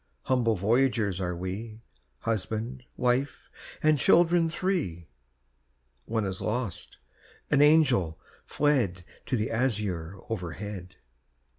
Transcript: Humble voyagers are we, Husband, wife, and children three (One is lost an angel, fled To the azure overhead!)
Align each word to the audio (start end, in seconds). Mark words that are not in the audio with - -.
Humble 0.23 0.55
voyagers 0.55 1.21
are 1.21 1.35
we, 1.35 1.79
Husband, 2.21 2.83
wife, 2.97 3.51
and 3.83 3.99
children 3.99 4.49
three 4.49 5.09
(One 6.05 6.25
is 6.25 6.41
lost 6.41 6.97
an 7.51 7.61
angel, 7.61 8.19
fled 8.43 9.05
To 9.27 9.37
the 9.37 9.51
azure 9.51 10.15
overhead!) 10.27 10.95